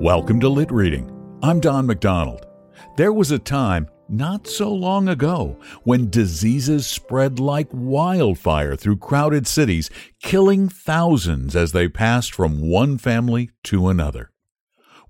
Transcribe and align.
Welcome 0.00 0.40
to 0.40 0.48
Lit 0.48 0.72
Reading. 0.72 1.14
I'm 1.42 1.60
Don 1.60 1.86
McDonald. 1.86 2.46
There 2.96 3.12
was 3.12 3.32
a 3.32 3.38
time 3.38 3.86
not 4.08 4.46
so 4.46 4.72
long 4.72 5.10
ago 5.10 5.58
when 5.84 6.08
diseases 6.08 6.86
spread 6.86 7.38
like 7.38 7.68
wildfire 7.70 8.76
through 8.76 8.96
crowded 8.96 9.46
cities, 9.46 9.90
killing 10.22 10.70
thousands 10.70 11.54
as 11.54 11.72
they 11.72 11.86
passed 11.86 12.32
from 12.32 12.66
one 12.66 12.96
family 12.96 13.50
to 13.64 13.88
another. 13.88 14.32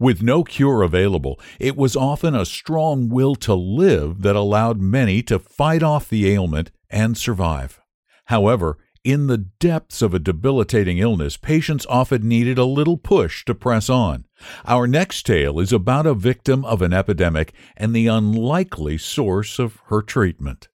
With 0.00 0.24
no 0.24 0.42
cure 0.42 0.82
available, 0.82 1.38
it 1.60 1.76
was 1.76 1.94
often 1.94 2.34
a 2.34 2.44
strong 2.44 3.08
will 3.08 3.36
to 3.36 3.54
live 3.54 4.22
that 4.22 4.34
allowed 4.34 4.80
many 4.80 5.22
to 5.22 5.38
fight 5.38 5.84
off 5.84 6.08
the 6.08 6.28
ailment 6.28 6.72
and 6.90 7.16
survive. 7.16 7.80
However, 8.24 8.76
in 9.04 9.26
the 9.26 9.38
depths 9.38 10.02
of 10.02 10.14
a 10.14 10.18
debilitating 10.18 10.98
illness, 10.98 11.36
patients 11.36 11.86
often 11.88 12.28
needed 12.28 12.58
a 12.58 12.64
little 12.64 12.96
push 12.96 13.44
to 13.44 13.54
press 13.54 13.88
on. 13.88 14.26
Our 14.66 14.86
next 14.86 15.24
tale 15.24 15.58
is 15.58 15.72
about 15.72 16.06
a 16.06 16.14
victim 16.14 16.64
of 16.64 16.82
an 16.82 16.92
epidemic 16.92 17.52
and 17.76 17.94
the 17.94 18.06
unlikely 18.06 18.98
source 18.98 19.58
of 19.58 19.78
her 19.86 20.02
treatment. 20.02 20.68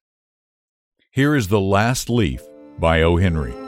Here 1.10 1.34
is 1.34 1.48
The 1.48 1.60
Last 1.60 2.10
Leaf 2.10 2.42
by 2.78 3.02
O. 3.02 3.16
Henry. 3.16 3.65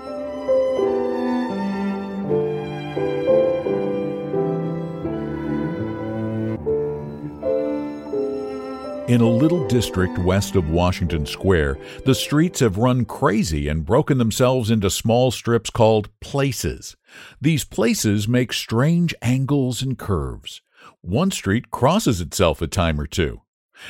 In 9.08 9.22
a 9.22 9.26
little 9.26 9.66
district 9.66 10.18
west 10.18 10.54
of 10.54 10.68
Washington 10.68 11.24
Square, 11.24 11.78
the 12.04 12.14
streets 12.14 12.60
have 12.60 12.76
run 12.76 13.06
crazy 13.06 13.66
and 13.66 13.86
broken 13.86 14.18
themselves 14.18 14.70
into 14.70 14.90
small 14.90 15.30
strips 15.30 15.70
called 15.70 16.10
places. 16.20 16.94
These 17.40 17.64
places 17.64 18.28
make 18.28 18.52
strange 18.52 19.14
angles 19.22 19.80
and 19.80 19.98
curves. 19.98 20.60
One 21.00 21.30
street 21.30 21.70
crosses 21.70 22.20
itself 22.20 22.60
a 22.60 22.66
time 22.66 23.00
or 23.00 23.06
two. 23.06 23.40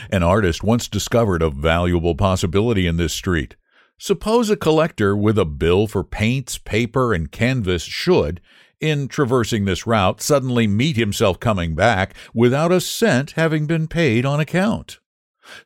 An 0.08 0.22
artist 0.22 0.62
once 0.62 0.86
discovered 0.86 1.42
a 1.42 1.50
valuable 1.50 2.14
possibility 2.14 2.86
in 2.86 2.96
this 2.96 3.12
street. 3.12 3.56
Suppose 3.98 4.50
a 4.50 4.56
collector 4.56 5.16
with 5.16 5.36
a 5.36 5.44
bill 5.44 5.88
for 5.88 6.04
paints, 6.04 6.58
paper, 6.58 7.12
and 7.12 7.32
canvas 7.32 7.82
should, 7.82 8.40
in 8.80 9.08
traversing 9.08 9.64
this 9.64 9.84
route, 9.84 10.20
suddenly 10.20 10.68
meet 10.68 10.94
himself 10.94 11.40
coming 11.40 11.74
back 11.74 12.14
without 12.32 12.70
a 12.70 12.80
cent 12.80 13.32
having 13.32 13.66
been 13.66 13.88
paid 13.88 14.24
on 14.24 14.38
account. 14.38 15.00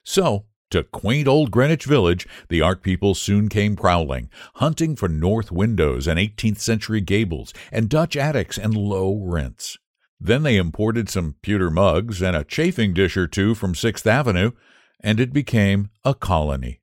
So, 0.05 0.47
to 0.70 0.84
quaint 0.84 1.28
old 1.28 1.50
Greenwich 1.50 1.84
Village, 1.84 2.27
the 2.48 2.62
art 2.62 2.83
people 2.83 3.14
soon 3.14 3.48
came 3.48 3.77
prowling, 3.77 4.30
hunting 4.55 4.97
for 4.97 5.08
north 5.08 5.52
windows 5.52 6.06
and 6.06 6.19
18th 6.19 6.61
century 6.61 7.02
gables 7.02 7.52
and 7.70 7.91
Dutch 7.91 8.16
attics 8.16 8.56
and 8.56 8.75
low 8.75 9.20
rents. 9.22 9.77
Then 10.19 10.44
they 10.44 10.56
imported 10.56 11.10
some 11.10 11.34
pewter 11.42 11.70
mugs 11.70 12.22
and 12.22 12.34
a 12.34 12.44
chafing 12.44 12.94
dish 12.94 13.16
or 13.16 13.27
two 13.27 13.55
from 13.55 13.75
Sixth 13.75 14.06
Avenue, 14.06 14.53
and 15.00 15.20
it 15.20 15.33
became 15.33 15.91
a 16.04 16.15
colony. 16.15 16.81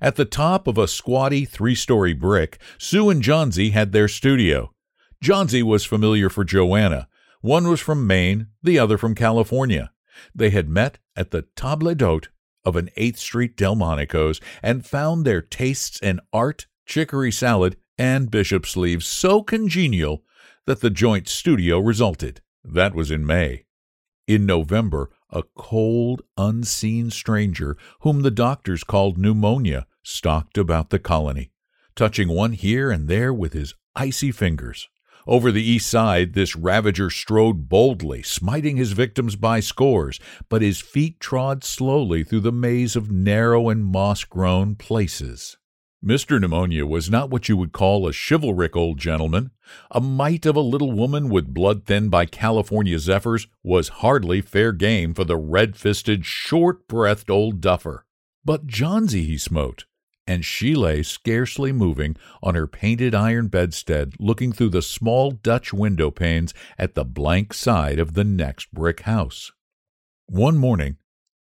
At 0.00 0.16
the 0.16 0.24
top 0.24 0.66
of 0.66 0.76
a 0.76 0.88
squatty 0.88 1.44
three 1.44 1.74
story 1.74 2.12
brick, 2.12 2.58
Sue 2.76 3.08
and 3.08 3.22
Johnsy 3.22 3.70
had 3.70 3.92
their 3.92 4.08
studio. 4.08 4.74
Johnsy 5.22 5.62
was 5.62 5.86
familiar 5.86 6.28
for 6.28 6.44
Joanna. 6.44 7.08
One 7.40 7.66
was 7.68 7.80
from 7.80 8.06
Maine, 8.06 8.48
the 8.62 8.78
other 8.78 8.98
from 8.98 9.14
California. 9.14 9.90
They 10.34 10.50
had 10.50 10.68
met 10.68 10.98
at 11.16 11.30
the 11.30 11.42
table 11.56 11.94
d'hote 11.94 12.28
of 12.64 12.76
an 12.76 12.90
8th 12.96 13.18
Street 13.18 13.56
Delmonico's 13.56 14.40
and 14.62 14.84
found 14.84 15.24
their 15.24 15.40
tastes 15.40 16.00
in 16.00 16.20
art, 16.32 16.66
chicory 16.84 17.32
salad, 17.32 17.76
and 17.96 18.30
bishop 18.30 18.66
sleeves 18.66 19.06
so 19.06 19.42
congenial 19.42 20.22
that 20.66 20.80
the 20.80 20.90
joint 20.90 21.28
studio 21.28 21.78
resulted. 21.78 22.40
That 22.64 22.94
was 22.94 23.10
in 23.10 23.24
May. 23.24 23.64
In 24.26 24.44
November, 24.44 25.10
a 25.30 25.44
cold, 25.56 26.22
unseen 26.36 27.10
stranger, 27.10 27.76
whom 28.00 28.22
the 28.22 28.30
doctors 28.30 28.82
called 28.82 29.16
pneumonia, 29.16 29.86
stalked 30.02 30.58
about 30.58 30.90
the 30.90 30.98
colony, 30.98 31.52
touching 31.94 32.28
one 32.28 32.52
here 32.52 32.90
and 32.90 33.08
there 33.08 33.32
with 33.32 33.52
his 33.52 33.74
icy 33.94 34.32
fingers. 34.32 34.88
Over 35.26 35.50
the 35.50 35.62
east 35.62 35.88
side, 35.88 36.34
this 36.34 36.54
ravager 36.54 37.10
strode 37.10 37.68
boldly, 37.68 38.22
smiting 38.22 38.76
his 38.76 38.92
victims 38.92 39.34
by 39.34 39.58
scores, 39.58 40.20
but 40.48 40.62
his 40.62 40.80
feet 40.80 41.18
trod 41.18 41.64
slowly 41.64 42.22
through 42.22 42.40
the 42.40 42.52
maze 42.52 42.94
of 42.94 43.10
narrow 43.10 43.68
and 43.68 43.84
moss 43.84 44.22
grown 44.22 44.76
places. 44.76 45.56
Mr. 46.04 46.40
Pneumonia 46.40 46.86
was 46.86 47.10
not 47.10 47.30
what 47.30 47.48
you 47.48 47.56
would 47.56 47.72
call 47.72 48.06
a 48.06 48.12
chivalric 48.12 48.76
old 48.76 48.98
gentleman. 48.98 49.50
A 49.90 50.00
mite 50.00 50.46
of 50.46 50.54
a 50.54 50.60
little 50.60 50.92
woman 50.92 51.28
with 51.28 51.52
blood 51.52 51.84
thinned 51.84 52.12
by 52.12 52.26
California 52.26 53.00
zephyrs 53.00 53.48
was 53.64 53.88
hardly 53.88 54.40
fair 54.40 54.70
game 54.70 55.14
for 55.14 55.24
the 55.24 55.36
red 55.36 55.74
fisted, 55.76 56.24
short 56.24 56.86
breathed 56.86 57.30
old 57.30 57.60
duffer. 57.60 58.06
But 58.44 58.68
Johnsy 58.68 59.24
he 59.24 59.38
smote, 59.38 59.86
and 60.26 60.44
she 60.44 60.74
lay 60.74 61.02
scarcely 61.02 61.72
moving 61.72 62.16
on 62.42 62.54
her 62.54 62.66
painted 62.66 63.14
iron 63.14 63.48
bedstead, 63.48 64.14
looking 64.18 64.52
through 64.52 64.70
the 64.70 64.82
small 64.82 65.30
Dutch 65.30 65.72
window 65.72 66.10
panes 66.10 66.52
at 66.78 66.94
the 66.94 67.04
blank 67.04 67.54
side 67.54 67.98
of 67.98 68.14
the 68.14 68.24
next 68.24 68.72
brick 68.72 69.02
house. 69.02 69.52
One 70.26 70.56
morning, 70.56 70.96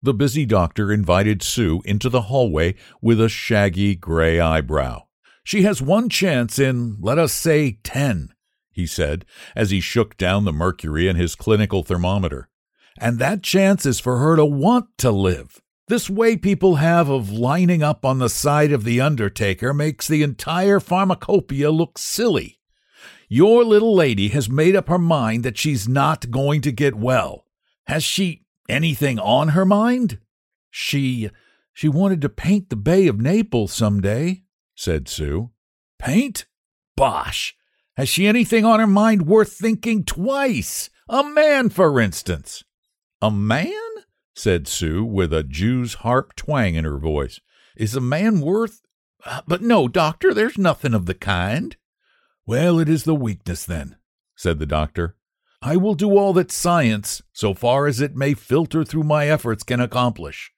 the 0.02 0.14
busy 0.14 0.46
doctor 0.46 0.90
invited 0.90 1.42
Sue 1.42 1.82
into 1.84 2.08
the 2.08 2.22
hallway 2.22 2.74
with 3.00 3.20
a 3.20 3.28
shaggy 3.28 3.94
gray 3.94 4.40
eyebrow. 4.40 5.02
She 5.44 5.62
has 5.62 5.82
one 5.82 6.08
chance 6.08 6.58
in, 6.58 6.96
let 7.00 7.18
us 7.18 7.32
say, 7.32 7.78
ten, 7.84 8.30
he 8.70 8.86
said, 8.86 9.24
as 9.54 9.70
he 9.70 9.80
shook 9.80 10.16
down 10.16 10.44
the 10.44 10.52
mercury 10.52 11.06
in 11.08 11.16
his 11.16 11.34
clinical 11.34 11.82
thermometer. 11.82 12.48
And 12.98 13.18
that 13.18 13.42
chance 13.42 13.86
is 13.86 14.00
for 14.00 14.18
her 14.18 14.36
to 14.36 14.44
want 14.44 14.86
to 14.98 15.10
live. 15.10 15.60
This 15.88 16.08
way 16.08 16.36
people 16.36 16.76
have 16.76 17.08
of 17.08 17.30
lining 17.30 17.82
up 17.82 18.04
on 18.04 18.18
the 18.18 18.28
side 18.28 18.72
of 18.72 18.84
the 18.84 19.00
undertaker 19.00 19.74
makes 19.74 20.06
the 20.06 20.22
entire 20.22 20.80
pharmacopoeia 20.80 21.70
look 21.70 21.98
silly. 21.98 22.60
Your 23.28 23.64
little 23.64 23.94
lady 23.94 24.28
has 24.28 24.48
made 24.48 24.76
up 24.76 24.88
her 24.88 24.98
mind 24.98 25.42
that 25.42 25.58
she's 25.58 25.88
not 25.88 26.30
going 26.30 26.60
to 26.62 26.72
get 26.72 26.94
well. 26.94 27.46
Has 27.86 28.04
she 28.04 28.44
anything 28.68 29.18
on 29.18 29.48
her 29.48 29.64
mind? 29.64 30.18
She 30.70 31.30
she 31.72 31.88
wanted 31.88 32.20
to 32.20 32.28
paint 32.28 32.68
the 32.68 32.76
Bay 32.76 33.06
of 33.06 33.20
Naples 33.20 33.72
some 33.72 34.00
day, 34.00 34.42
said 34.74 35.08
Sue. 35.08 35.50
Paint? 35.98 36.46
Bosh! 36.96 37.56
Has 37.96 38.08
she 38.08 38.26
anything 38.26 38.64
on 38.64 38.80
her 38.80 38.86
mind 38.86 39.26
worth 39.26 39.52
thinking 39.52 40.04
twice? 40.04 40.90
A 41.08 41.24
man, 41.24 41.70
for 41.70 42.00
instance. 42.00 42.64
A 43.20 43.30
man? 43.30 43.81
Said 44.34 44.66
Sue, 44.66 45.04
with 45.04 45.32
a 45.32 45.42
Jew's 45.42 45.94
harp 45.94 46.34
twang 46.34 46.74
in 46.74 46.84
her 46.84 46.98
voice. 46.98 47.40
Is 47.76 47.94
a 47.94 48.00
man 48.00 48.40
worth. 48.40 48.82
Uh, 49.24 49.42
but 49.46 49.62
no, 49.62 49.88
doctor, 49.88 50.34
there's 50.34 50.58
nothing 50.58 50.94
of 50.94 51.06
the 51.06 51.14
kind. 51.14 51.76
Well, 52.46 52.78
it 52.78 52.88
is 52.88 53.04
the 53.04 53.14
weakness, 53.14 53.64
then, 53.64 53.96
said 54.34 54.58
the 54.58 54.66
doctor. 54.66 55.16
I 55.60 55.76
will 55.76 55.94
do 55.94 56.18
all 56.18 56.32
that 56.32 56.50
science, 56.50 57.22
so 57.32 57.54
far 57.54 57.86
as 57.86 58.00
it 58.00 58.16
may 58.16 58.34
filter 58.34 58.84
through 58.84 59.04
my 59.04 59.28
efforts, 59.28 59.62
can 59.62 59.80
accomplish. 59.80 60.52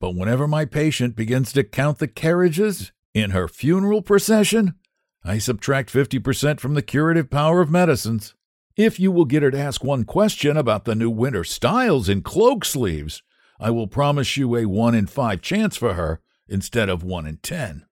But 0.00 0.14
whenever 0.14 0.48
my 0.48 0.64
patient 0.64 1.14
begins 1.14 1.52
to 1.52 1.64
count 1.64 1.98
the 1.98 2.08
carriages 2.08 2.92
in 3.12 3.30
her 3.30 3.48
funeral 3.48 4.00
procession, 4.00 4.74
I 5.22 5.38
subtract 5.38 5.92
50% 5.92 6.60
from 6.60 6.74
the 6.74 6.82
curative 6.82 7.28
power 7.30 7.60
of 7.60 7.70
medicines. 7.70 8.34
If 8.76 9.00
you 9.00 9.10
will 9.10 9.24
get 9.24 9.42
her 9.42 9.50
to 9.50 9.58
ask 9.58 9.82
one 9.82 10.04
question 10.04 10.56
about 10.58 10.84
the 10.84 10.94
new 10.94 11.08
winter 11.08 11.44
styles 11.44 12.10
in 12.10 12.20
cloak 12.20 12.62
sleeves, 12.62 13.22
I 13.58 13.70
will 13.70 13.86
promise 13.86 14.36
you 14.36 14.54
a 14.54 14.66
one 14.66 14.94
in 14.94 15.06
five 15.06 15.40
chance 15.40 15.78
for 15.78 15.94
her 15.94 16.20
instead 16.46 16.90
of 16.90 17.02
one 17.02 17.26
in 17.26 17.38
ten. 17.38 17.86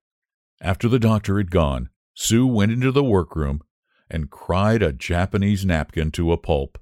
After 0.61 0.87
the 0.87 0.99
doctor 0.99 1.37
had 1.37 1.49
gone, 1.49 1.89
Sue 2.13 2.45
went 2.45 2.71
into 2.71 2.91
the 2.91 3.03
workroom 3.03 3.61
and 4.11 4.29
cried 4.29 4.83
a 4.83 4.93
Japanese 4.93 5.65
napkin 5.65 6.11
to 6.11 6.31
a 6.31 6.37
pulp. 6.37 6.77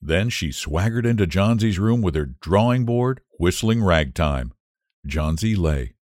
Then 0.00 0.28
she 0.30 0.52
swaggered 0.52 1.04
into 1.04 1.26
Johnsy's 1.26 1.80
room 1.80 2.02
with 2.02 2.14
her 2.14 2.26
drawing 2.26 2.84
board, 2.84 3.22
whistling 3.40 3.82
ragtime. 3.82 4.52
Johnsy 5.04 5.56
lay, 5.56 5.94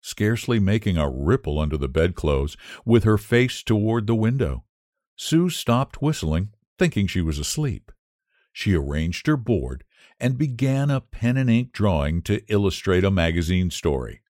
scarcely 0.00 0.60
making 0.60 0.96
a 0.96 1.10
ripple 1.10 1.58
under 1.58 1.76
the 1.76 1.88
bedclothes, 1.88 2.56
with 2.84 3.02
her 3.02 3.18
face 3.18 3.64
toward 3.64 4.06
the 4.06 4.14
window. 4.14 4.64
Sue 5.16 5.50
stopped 5.50 6.02
whistling 6.02 6.50
thinking 6.78 7.06
she 7.06 7.20
was 7.20 7.38
asleep. 7.38 7.92
She 8.52 8.74
arranged 8.74 9.26
her 9.26 9.36
board 9.36 9.84
and 10.18 10.36
began 10.36 10.90
a 10.90 11.00
pen 11.00 11.36
and 11.36 11.48
ink 11.48 11.72
drawing 11.72 12.22
to 12.22 12.42
illustrate 12.48 13.04
a 13.04 13.10
magazine 13.10 13.70
story. 13.70 14.20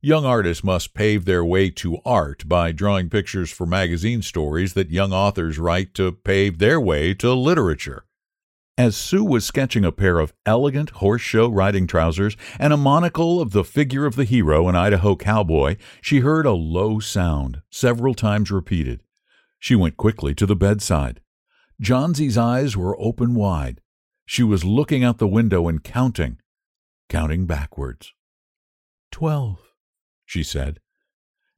Young 0.00 0.24
artists 0.24 0.62
must 0.62 0.94
pave 0.94 1.24
their 1.24 1.44
way 1.44 1.70
to 1.70 1.98
art 2.04 2.48
by 2.48 2.70
drawing 2.70 3.10
pictures 3.10 3.50
for 3.50 3.66
magazine 3.66 4.22
stories 4.22 4.74
that 4.74 4.90
young 4.90 5.12
authors 5.12 5.58
write 5.58 5.92
to 5.94 6.12
pave 6.12 6.58
their 6.58 6.80
way 6.80 7.14
to 7.14 7.32
literature. 7.32 8.04
As 8.76 8.96
Sue 8.96 9.24
was 9.24 9.44
sketching 9.44 9.84
a 9.84 9.90
pair 9.90 10.20
of 10.20 10.32
elegant 10.46 10.90
horse 10.90 11.22
show 11.22 11.48
riding 11.48 11.88
trousers 11.88 12.36
and 12.60 12.72
a 12.72 12.76
monocle 12.76 13.40
of 13.40 13.50
the 13.50 13.64
figure 13.64 14.06
of 14.06 14.14
the 14.14 14.22
hero, 14.22 14.68
an 14.68 14.76
Idaho 14.76 15.16
cowboy, 15.16 15.78
she 16.00 16.20
heard 16.20 16.46
a 16.46 16.52
low 16.52 17.00
sound, 17.00 17.62
several 17.70 18.14
times 18.14 18.52
repeated. 18.52 19.02
She 19.58 19.74
went 19.74 19.96
quickly 19.96 20.34
to 20.34 20.46
the 20.46 20.56
bedside. 20.56 21.20
Johnsy's 21.80 22.36
eyes 22.36 22.76
were 22.76 23.00
open 23.00 23.34
wide. 23.34 23.80
She 24.26 24.42
was 24.42 24.64
looking 24.64 25.02
out 25.04 25.18
the 25.18 25.26
window 25.26 25.68
and 25.68 25.82
counting, 25.82 26.38
counting 27.08 27.46
backwards. 27.46 28.12
Twelve, 29.10 29.58
she 30.26 30.42
said, 30.42 30.80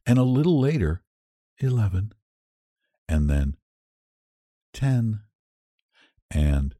and 0.06 0.18
a 0.18 0.22
little 0.22 0.60
later, 0.60 1.02
eleven, 1.58 2.12
and 3.08 3.28
then 3.28 3.56
ten, 4.72 5.20
and 6.30 6.74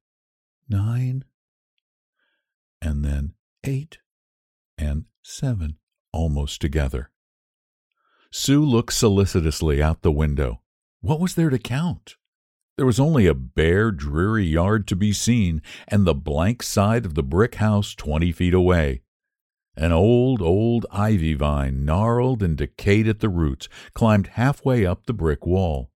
nine, 0.69 1.25
and 2.81 3.05
then 3.05 3.35
eight 3.65 3.99
and 4.79 5.07
seven 5.23 5.77
almost 6.13 6.61
together. 6.61 7.11
Sue 8.31 8.65
looked 8.65 8.93
solicitously 8.93 9.83
out 9.83 10.03
the 10.03 10.13
window. 10.13 10.63
What 11.02 11.20
was 11.20 11.35
there 11.35 11.50
to 11.50 11.58
count? 11.58 12.17
There 12.76 12.87
was 12.87 13.00
only 13.00 13.26
a 13.26 13.35
bare, 13.35 13.91
dreary 13.91 14.47
yard 14.47 14.87
to 14.88 14.97
be 14.97 15.12
seen, 15.12 15.62
and 15.88 16.06
the 16.06 16.14
blank 16.14 16.62
side 16.62 17.06
of 17.06 17.14
the 17.14 17.23
brick 17.23 17.56
house 17.56 17.94
twenty 17.94 18.32
feet 18.32 18.55
away. 18.55 19.02
An 19.76 19.93
old, 19.93 20.43
old 20.43 20.85
ivy 20.91 21.35
vine, 21.35 21.85
gnarled 21.85 22.43
and 22.43 22.56
decayed 22.56 23.08
at 23.08 23.20
the 23.20 23.31
roots, 23.31 23.69
climbed 23.94 24.29
halfway 24.29 24.85
up 24.85 25.06
the 25.06 25.14
brick 25.14 25.47
wall. 25.47 25.91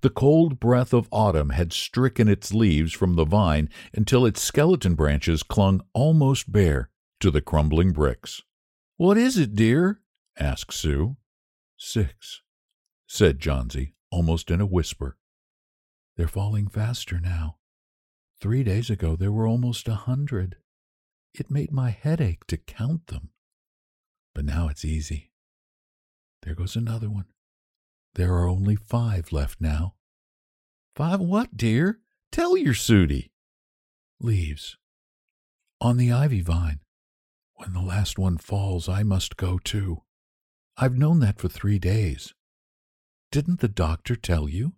The 0.00 0.10
cold 0.10 0.58
breath 0.58 0.92
of 0.92 1.08
autumn 1.12 1.50
had 1.50 1.72
stricken 1.72 2.28
its 2.28 2.52
leaves 2.52 2.92
from 2.92 3.14
the 3.14 3.24
vine 3.24 3.68
until 3.92 4.26
its 4.26 4.42
skeleton 4.42 4.94
branches 4.96 5.42
clung 5.42 5.80
almost 5.92 6.50
bare 6.50 6.90
to 7.20 7.30
the 7.30 7.40
crumbling 7.40 7.92
bricks. 7.92 8.42
What 8.96 9.16
is 9.16 9.38
it, 9.38 9.54
dear? 9.54 10.00
asked 10.38 10.74
Sue. 10.74 11.16
Six, 11.76 12.42
said 13.06 13.38
Johnsy, 13.38 13.93
almost 14.14 14.48
in 14.48 14.60
a 14.60 14.66
whisper. 14.66 15.16
They're 16.16 16.28
falling 16.28 16.68
faster 16.68 17.18
now. 17.18 17.56
Three 18.40 18.62
days 18.62 18.88
ago 18.88 19.16
there 19.16 19.32
were 19.32 19.48
almost 19.48 19.88
a 19.88 19.96
hundred. 19.96 20.56
It 21.34 21.50
made 21.50 21.72
my 21.72 21.90
head 21.90 22.20
ache 22.20 22.46
to 22.46 22.56
count 22.56 23.08
them. 23.08 23.30
But 24.32 24.44
now 24.44 24.68
it's 24.68 24.84
easy. 24.84 25.32
There 26.42 26.54
goes 26.54 26.76
another 26.76 27.10
one. 27.10 27.24
There 28.14 28.34
are 28.34 28.48
only 28.48 28.76
five 28.76 29.32
left 29.32 29.60
now. 29.60 29.94
Five 30.94 31.18
what, 31.18 31.56
dear? 31.56 31.98
Tell 32.30 32.56
your 32.56 32.74
Sudie. 32.74 33.30
Leaves. 34.20 34.76
On 35.80 35.96
the 35.96 36.12
ivy 36.12 36.40
vine. 36.40 36.78
When 37.54 37.72
the 37.72 37.80
last 37.80 38.16
one 38.16 38.38
falls, 38.38 38.88
I 38.88 39.02
must 39.02 39.36
go 39.36 39.58
too. 39.58 40.02
I've 40.76 40.96
known 40.96 41.18
that 41.20 41.40
for 41.40 41.48
three 41.48 41.80
days. 41.80 42.32
Didn't 43.34 43.58
the 43.58 43.66
doctor 43.66 44.14
tell 44.14 44.48
you? 44.48 44.74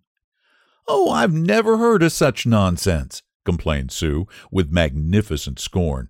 Oh, 0.87 1.11
I've 1.11 1.31
never 1.31 1.77
heard 1.77 2.01
of 2.01 2.11
such 2.11 2.47
nonsense, 2.47 3.21
complained 3.45 3.91
Sue 3.91 4.25
with 4.49 4.71
magnificent 4.71 5.59
scorn. 5.59 6.09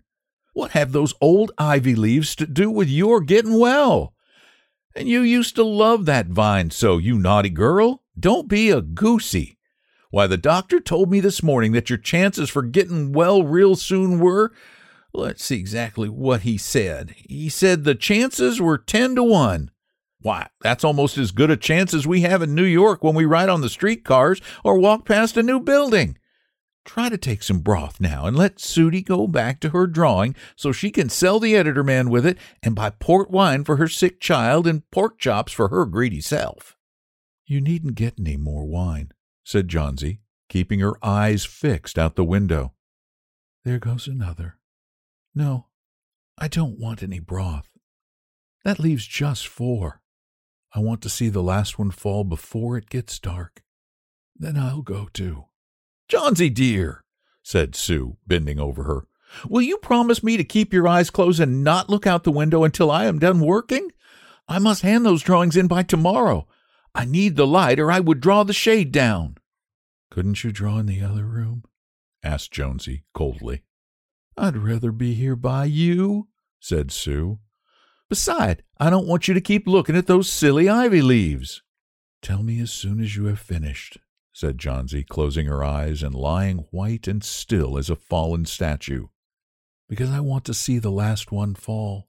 What 0.53 0.71
have 0.71 0.93
those 0.93 1.13
old 1.19 1.51
ivy 1.57 1.93
leaves 1.93 2.37
to 2.37 2.47
do 2.47 2.71
with 2.71 2.87
your 2.87 3.19
getting 3.19 3.59
well? 3.59 4.13
And 4.95 5.09
you 5.09 5.19
used 5.23 5.55
to 5.55 5.63
love 5.65 6.05
that 6.05 6.27
vine 6.27 6.71
so, 6.71 6.97
you 6.97 7.19
naughty 7.19 7.49
girl. 7.49 8.01
Don't 8.17 8.47
be 8.47 8.69
a 8.69 8.79
goosey. 8.79 9.57
Why, 10.09 10.25
the 10.25 10.37
doctor 10.37 10.79
told 10.79 11.11
me 11.11 11.19
this 11.19 11.43
morning 11.43 11.73
that 11.73 11.89
your 11.89 11.99
chances 11.99 12.49
for 12.49 12.61
getting 12.61 13.11
well 13.11 13.43
real 13.43 13.75
soon 13.75 14.21
were. 14.21 14.53
Let's 15.13 15.43
see 15.43 15.59
exactly 15.59 16.07
what 16.07 16.43
he 16.43 16.57
said. 16.57 17.13
He 17.27 17.49
said 17.49 17.83
the 17.83 17.93
chances 17.93 18.61
were 18.61 18.77
10 18.77 19.15
to 19.15 19.23
1. 19.23 19.69
Why, 20.21 20.47
that's 20.61 20.83
almost 20.83 21.17
as 21.17 21.31
good 21.31 21.51
a 21.51 21.57
chance 21.57 21.93
as 21.93 22.07
we 22.07 22.21
have 22.21 22.41
in 22.41 22.55
New 22.55 22.63
York 22.63 23.03
when 23.03 23.15
we 23.15 23.25
ride 23.25 23.49
on 23.49 23.61
the 23.61 23.69
streetcars 23.69 24.41
or 24.63 24.79
walk 24.79 25.05
past 25.05 25.37
a 25.37 25.43
new 25.43 25.59
building. 25.59 26.17
Try 26.85 27.09
to 27.09 27.17
take 27.17 27.43
some 27.43 27.59
broth 27.59 27.99
now 27.99 28.25
and 28.25 28.35
let 28.35 28.57
Sudie 28.57 29.05
go 29.05 29.27
back 29.27 29.59
to 29.59 29.69
her 29.69 29.87
drawing 29.87 30.35
so 30.55 30.71
she 30.71 30.89
can 30.89 31.09
sell 31.09 31.39
the 31.39 31.55
editor 31.55 31.83
man 31.83 32.09
with 32.09 32.25
it 32.25 32.37
and 32.63 32.75
buy 32.75 32.89
port 32.91 33.29
wine 33.29 33.65
for 33.65 33.75
her 33.75 33.89
sick 33.89 34.21
child 34.21 34.65
and 34.65 34.89
pork 34.89 35.19
chops 35.19 35.51
for 35.51 35.67
her 35.67 35.85
greedy 35.85 36.21
self. 36.21 36.77
You 37.45 37.61
needn't 37.61 37.95
get 37.95 38.19
any 38.19 38.37
more 38.37 38.65
wine, 38.65 39.11
said 39.43 39.67
Johnsy, 39.67 40.21
keeping 40.49 40.79
her 40.79 40.95
eyes 41.05 41.45
fixed 41.45 41.99
out 41.99 42.15
the 42.15 42.23
window. 42.23 42.73
There 43.65 43.79
goes 43.79 44.07
another. 44.07 44.57
No, 45.35 45.67
I 46.37 46.47
don't 46.47 46.79
want 46.79 47.03
any 47.03 47.19
broth. 47.19 47.69
That 48.63 48.79
leaves 48.79 49.05
just 49.05 49.45
four. 49.47 50.01
I 50.77 50.79
want 50.79 51.01
to 51.01 51.09
see 51.09 51.29
the 51.29 51.41
last 51.41 51.79
one 51.79 51.89
fall 51.89 52.23
before 52.23 52.77
it 52.77 52.87
gets 52.87 53.17
dark. 53.17 53.63
Then 54.35 54.55
I'll 54.55 54.83
go 54.83 55.09
too. 55.11 55.45
Johnsy 56.07 56.51
dear, 56.51 57.03
said 57.41 57.75
Sue, 57.75 58.17
bending 58.27 58.59
over 58.59 58.83
her, 58.83 59.07
will 59.49 59.63
you 59.63 59.77
promise 59.77 60.21
me 60.21 60.37
to 60.37 60.43
keep 60.43 60.71
your 60.71 60.87
eyes 60.87 61.09
closed 61.09 61.39
and 61.39 61.63
not 61.63 61.89
look 61.89 62.05
out 62.05 62.25
the 62.25 62.31
window 62.31 62.63
until 62.63 62.91
I 62.91 63.05
am 63.05 63.17
done 63.17 63.39
working? 63.39 63.91
I 64.47 64.59
must 64.59 64.83
hand 64.83 65.03
those 65.03 65.23
drawings 65.23 65.57
in 65.57 65.65
by 65.65 65.81
tomorrow. 65.81 66.47
I 66.93 67.05
need 67.05 67.37
the 67.37 67.47
light, 67.47 67.79
or 67.79 67.91
I 67.91 67.99
would 67.99 68.21
draw 68.21 68.43
the 68.43 68.53
shade 68.53 68.91
down. 68.91 69.37
Couldn't 70.11 70.43
you 70.43 70.51
draw 70.51 70.77
in 70.77 70.85
the 70.85 71.01
other 71.01 71.25
room? 71.25 71.63
asked 72.21 72.51
Johnsy 72.51 73.03
coldly. 73.15 73.63
I'd 74.37 74.55
rather 74.57 74.91
be 74.91 75.15
here 75.15 75.35
by 75.35 75.65
you, 75.65 76.27
said 76.59 76.91
Sue. 76.91 77.39
Beside, 78.09 78.63
I 78.77 78.89
don't 78.89 79.07
want 79.07 79.27
you 79.27 79.33
to 79.33 79.41
keep 79.41 79.67
looking 79.67 79.95
at 79.95 80.07
those 80.07 80.29
silly 80.29 80.69
ivy 80.69 81.01
leaves. 81.01 81.61
Tell 82.21 82.41
me 82.41 82.61
as 82.61 82.71
soon 82.71 83.01
as 83.01 83.15
you 83.17 83.25
have 83.25 83.39
finished, 83.39 83.97
said 84.33 84.57
Johnsy, 84.57 85.03
closing 85.03 85.47
her 85.47 85.63
eyes 85.63 86.01
and 86.01 86.15
lying 86.15 86.65
white 86.71 87.07
and 87.07 87.23
still 87.23 87.77
as 87.77 87.89
a 87.89 87.95
fallen 87.95 88.45
statue, 88.45 89.07
because 89.89 90.09
I 90.09 90.21
want 90.21 90.45
to 90.45 90.53
see 90.53 90.79
the 90.79 90.91
last 90.91 91.31
one 91.31 91.53
fall. 91.53 92.07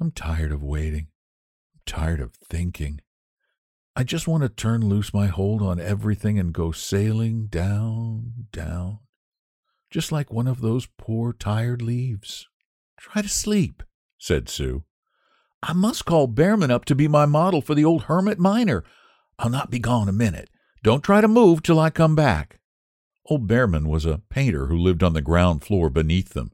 I'm 0.00 0.10
tired 0.10 0.50
of 0.50 0.64
waiting. 0.64 1.08
I'm 1.74 1.80
tired 1.86 2.20
of 2.20 2.34
thinking. 2.34 3.00
I 3.94 4.02
just 4.02 4.26
want 4.26 4.42
to 4.42 4.48
turn 4.48 4.88
loose 4.88 5.12
my 5.14 5.26
hold 5.26 5.62
on 5.62 5.78
everything 5.78 6.38
and 6.38 6.52
go 6.52 6.72
sailing 6.72 7.46
down, 7.46 8.46
down, 8.52 9.00
just 9.90 10.10
like 10.10 10.32
one 10.32 10.46
of 10.46 10.60
those 10.60 10.88
poor 10.98 11.32
tired 11.32 11.82
leaves. 11.82 12.48
Try 12.98 13.22
to 13.22 13.28
sleep, 13.28 13.82
said 14.18 14.48
Sue. 14.48 14.84
I 15.62 15.74
must 15.74 16.06
call 16.06 16.26
Behrman 16.26 16.70
up 16.70 16.86
to 16.86 16.94
be 16.94 17.06
my 17.06 17.26
model 17.26 17.60
for 17.60 17.74
the 17.74 17.84
old 17.84 18.04
hermit 18.04 18.38
miner. 18.38 18.82
I'll 19.38 19.50
not 19.50 19.70
be 19.70 19.78
gone 19.78 20.08
a 20.08 20.12
minute. 20.12 20.48
Don't 20.82 21.04
try 21.04 21.20
to 21.20 21.28
move 21.28 21.62
till 21.62 21.78
I 21.78 21.90
come 21.90 22.16
back. 22.16 22.60
Old 23.26 23.46
Behrman 23.46 23.88
was 23.88 24.06
a 24.06 24.22
painter 24.30 24.66
who 24.66 24.76
lived 24.76 25.02
on 25.02 25.12
the 25.12 25.20
ground 25.20 25.62
floor 25.62 25.90
beneath 25.90 26.30
them. 26.30 26.52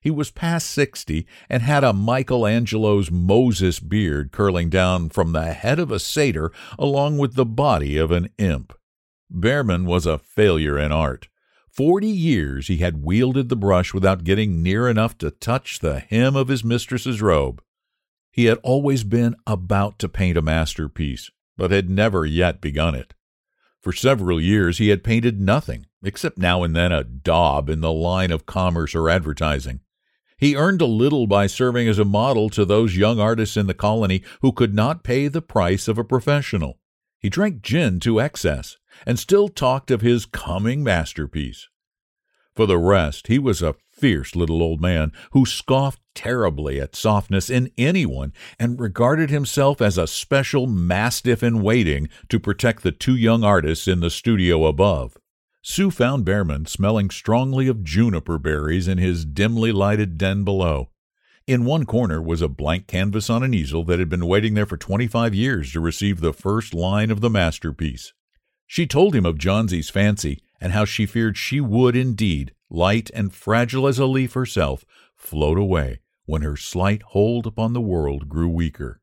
He 0.00 0.10
was 0.10 0.30
past 0.30 0.70
sixty 0.70 1.26
and 1.48 1.62
had 1.62 1.82
a 1.82 1.92
Michelangelo's 1.92 3.10
Moses 3.10 3.80
beard 3.80 4.30
curling 4.30 4.70
down 4.70 5.08
from 5.08 5.32
the 5.32 5.52
head 5.52 5.78
of 5.78 5.90
a 5.90 5.98
satyr 5.98 6.52
along 6.78 7.18
with 7.18 7.34
the 7.34 7.46
body 7.46 7.96
of 7.96 8.10
an 8.10 8.28
imp. 8.38 8.72
Behrman 9.30 9.84
was 9.84 10.06
a 10.06 10.18
failure 10.18 10.78
in 10.78 10.92
art. 10.92 11.28
Forty 11.68 12.08
years 12.08 12.68
he 12.68 12.76
had 12.76 13.02
wielded 13.02 13.48
the 13.48 13.56
brush 13.56 13.92
without 13.92 14.24
getting 14.24 14.62
near 14.62 14.88
enough 14.88 15.18
to 15.18 15.30
touch 15.30 15.80
the 15.80 15.98
hem 15.98 16.36
of 16.36 16.48
his 16.48 16.62
mistress's 16.62 17.20
robe. 17.20 17.60
He 18.34 18.46
had 18.46 18.58
always 18.64 19.04
been 19.04 19.36
about 19.46 20.00
to 20.00 20.08
paint 20.08 20.36
a 20.36 20.42
masterpiece, 20.42 21.30
but 21.56 21.70
had 21.70 21.88
never 21.88 22.26
yet 22.26 22.60
begun 22.60 22.96
it. 22.96 23.14
For 23.80 23.92
several 23.92 24.40
years 24.40 24.78
he 24.78 24.88
had 24.88 25.04
painted 25.04 25.40
nothing, 25.40 25.86
except 26.02 26.36
now 26.36 26.64
and 26.64 26.74
then 26.74 26.90
a 26.90 27.04
daub 27.04 27.70
in 27.70 27.80
the 27.80 27.92
line 27.92 28.32
of 28.32 28.44
commerce 28.44 28.92
or 28.92 29.08
advertising. 29.08 29.82
He 30.36 30.56
earned 30.56 30.80
a 30.80 30.86
little 30.86 31.28
by 31.28 31.46
serving 31.46 31.86
as 31.86 32.00
a 32.00 32.04
model 32.04 32.50
to 32.50 32.64
those 32.64 32.96
young 32.96 33.20
artists 33.20 33.56
in 33.56 33.68
the 33.68 33.72
colony 33.72 34.24
who 34.40 34.50
could 34.50 34.74
not 34.74 35.04
pay 35.04 35.28
the 35.28 35.40
price 35.40 35.86
of 35.86 35.96
a 35.96 36.02
professional. 36.02 36.80
He 37.20 37.28
drank 37.30 37.62
gin 37.62 38.00
to 38.00 38.20
excess 38.20 38.78
and 39.06 39.16
still 39.16 39.48
talked 39.48 39.92
of 39.92 40.00
his 40.00 40.26
coming 40.26 40.82
masterpiece. 40.82 41.68
For 42.54 42.66
the 42.66 42.78
rest, 42.78 43.26
he 43.26 43.38
was 43.38 43.62
a 43.62 43.74
fierce 43.90 44.36
little 44.36 44.62
old 44.62 44.80
man 44.80 45.12
who 45.32 45.44
scoffed 45.44 46.00
terribly 46.14 46.80
at 46.80 46.94
softness 46.94 47.50
in 47.50 47.70
anyone 47.76 48.32
and 48.58 48.78
regarded 48.78 49.30
himself 49.30 49.80
as 49.80 49.98
a 49.98 50.06
special 50.06 50.66
mastiff 50.66 51.42
in 51.42 51.62
waiting 51.62 52.08
to 52.28 52.38
protect 52.38 52.82
the 52.82 52.92
two 52.92 53.16
young 53.16 53.42
artists 53.42 53.88
in 53.88 54.00
the 54.00 54.10
studio 54.10 54.66
above. 54.66 55.16
Sue 55.62 55.90
found 55.90 56.24
Behrman 56.24 56.66
smelling 56.66 57.10
strongly 57.10 57.66
of 57.66 57.82
juniper 57.82 58.38
berries 58.38 58.86
in 58.86 58.98
his 58.98 59.24
dimly 59.24 59.72
lighted 59.72 60.18
den 60.18 60.44
below. 60.44 60.90
In 61.46 61.64
one 61.64 61.84
corner 61.86 62.22
was 62.22 62.40
a 62.40 62.48
blank 62.48 62.86
canvas 62.86 63.28
on 63.28 63.42
an 63.42 63.52
easel 63.52 63.84
that 63.84 63.98
had 63.98 64.08
been 64.08 64.26
waiting 64.26 64.54
there 64.54 64.66
for 64.66 64.76
25 64.76 65.34
years 65.34 65.72
to 65.72 65.80
receive 65.80 66.20
the 66.20 66.32
first 66.32 66.72
line 66.72 67.10
of 67.10 67.20
the 67.20 67.30
masterpiece. 67.30 68.12
She 68.66 68.86
told 68.86 69.14
him 69.14 69.26
of 69.26 69.38
Johnsy's 69.38 69.90
fancy 69.90 70.40
and 70.60 70.72
how 70.72 70.84
she 70.84 71.06
feared 71.06 71.36
she 71.36 71.60
would 71.60 71.96
indeed, 71.96 72.52
light 72.70 73.10
and 73.14 73.32
fragile 73.32 73.86
as 73.86 73.98
a 73.98 74.06
leaf 74.06 74.32
herself, 74.34 74.84
float 75.14 75.58
away 75.58 76.00
when 76.26 76.42
her 76.42 76.56
slight 76.56 77.02
hold 77.02 77.46
upon 77.46 77.72
the 77.72 77.80
world 77.80 78.28
grew 78.28 78.48
weaker. 78.48 79.00